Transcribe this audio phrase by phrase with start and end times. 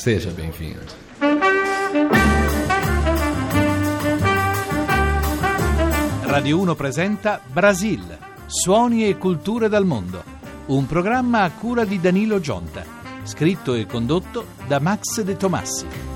[0.00, 0.80] Seja bem-vindo.
[6.22, 8.00] Radio 1 presenta Brasil,
[8.46, 10.24] suoni e culture dal mondo.
[10.68, 12.82] Un programma a cura di Danilo Gionta,
[13.24, 16.09] scritto e condotto da Max De Tomassi.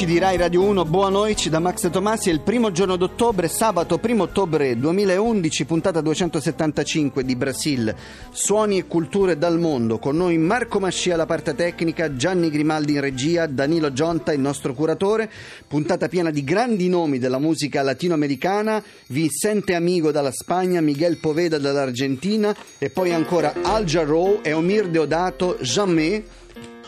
[0.00, 2.30] Amici di Rai Radio 1, buona noite da Max Tomassi.
[2.30, 7.94] È il primo giorno d'ottobre, sabato 1 ottobre 2011, puntata 275 di Brasil.
[8.30, 9.98] Suoni e culture dal mondo.
[9.98, 14.72] Con noi Marco Mascia alla parte tecnica, Gianni Grimaldi in regia, Danilo Gionta il nostro
[14.72, 15.30] curatore.
[15.68, 18.82] Puntata piena di grandi nomi della musica latinoamericana.
[19.08, 25.58] Vicente Amigo dalla Spagna, Miguel Poveda dall'Argentina e poi ancora Al Jarreau e Omir Deodato,
[25.60, 26.22] Jamais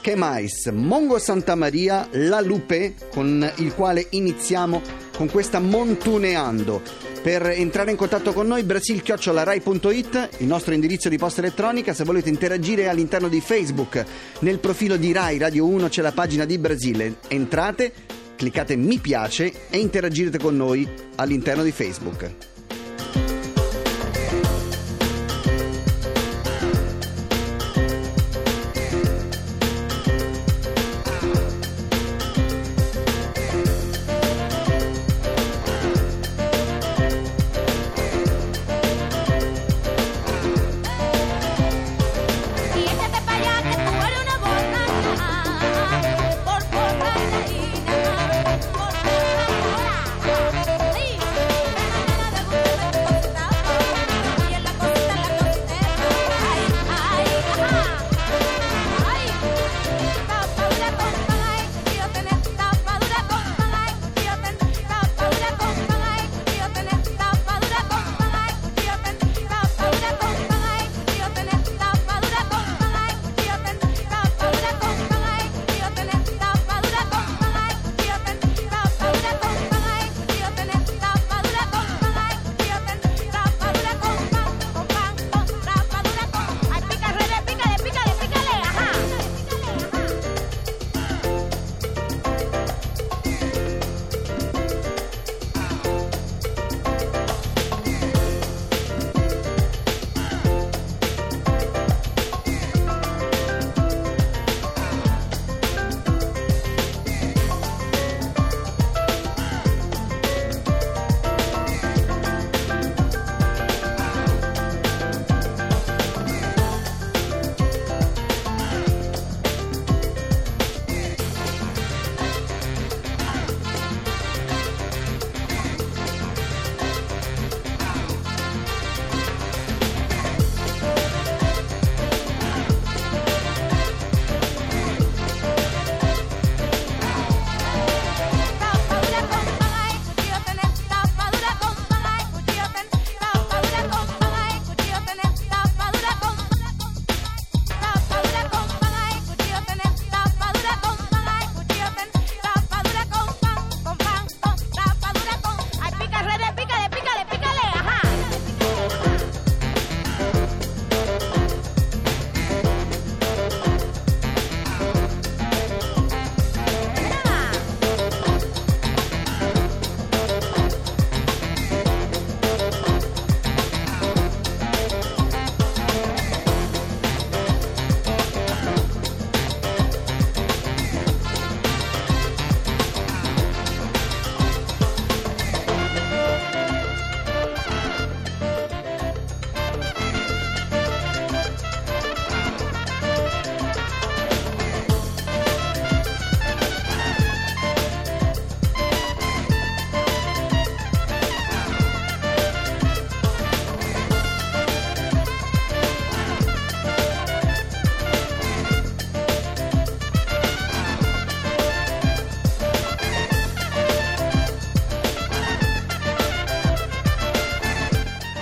[0.03, 0.67] che mais?
[0.67, 4.83] Mongo Santa Maria, La Lupe, con il quale iniziamo
[5.17, 6.83] con questa Montuneando.
[7.23, 11.95] Per entrare in contatto con noi, brasilchiocciolarai.it, il nostro indirizzo di posta elettronica.
[11.95, 14.05] Se volete interagire all'interno di Facebook,
[14.41, 17.19] nel profilo di Rai Radio 1 c'è la pagina di Brasile.
[17.29, 17.93] Entrate,
[18.35, 22.52] cliccate mi piace e interagirete con noi all'interno di Facebook.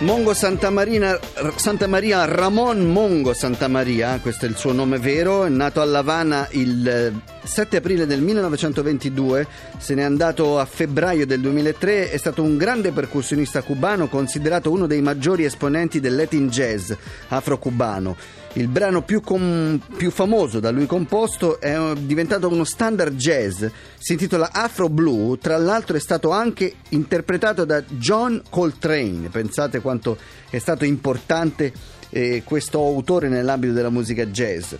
[0.01, 1.19] Mongo Santa, Marina,
[1.57, 1.87] Santa
[2.25, 7.13] Ramon Mongo Santa Maria, questo è il suo nome vero, è nato a Lavana il
[7.43, 9.47] 7 aprile del 1922,
[9.79, 14.87] se n'è andato a febbraio del 2003, è stato un grande percussionista cubano considerato uno
[14.87, 16.93] dei maggiori esponenti del Latin jazz
[17.29, 18.17] afro-cubano.
[18.55, 23.65] Il brano più, com- più, famoso da lui composto è diventato uno standard jazz,
[23.97, 30.19] si intitola Afro Blue, tra l'altro è stato anche interpretato da John Coltrane, pensate quanto
[30.51, 31.73] è stato importante
[32.11, 34.75] eh, questo autore nell'ambito della musica jazz.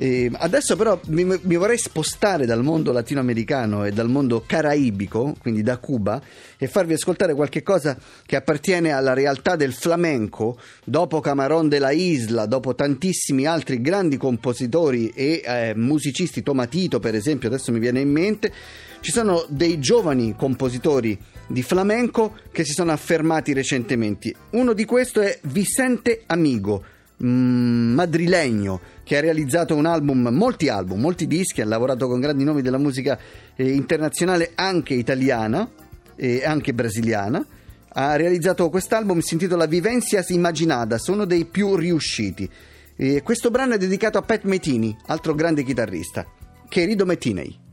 [0.00, 5.62] Eh, adesso però mi, mi, vorrei spostare dal mondo latinoamericano e dal mondo caraibico, quindi
[5.62, 6.22] da Cuba,
[6.56, 11.90] e farvi ascoltare qualche cosa che appartiene alla realtà del flamenco, dopo Camarón de la
[11.90, 17.98] Isla, dopo tantissimi altri grandi compositori e eh, musicisti, Tomatito per esempio, adesso mi viene
[17.98, 18.52] in mente,
[19.00, 21.18] ci sono dei giovani compositori
[21.48, 24.32] di flamenco che si sono affermati recentemente.
[24.50, 26.84] Uno di questi è Vicente Amigo
[27.18, 32.62] madrilegno che ha realizzato un album, molti album, molti dischi, ha lavorato con grandi nomi
[32.62, 33.18] della musica
[33.56, 35.68] eh, internazionale anche italiana
[36.14, 37.44] e anche brasiliana.
[37.90, 42.48] Ha realizzato quest'album, si intitola Vivencias Imaginadas, uno dei più riusciti.
[42.96, 46.26] E questo brano è dedicato a Pat Metini, altro grande chitarrista.
[46.68, 47.66] Querido Metinei.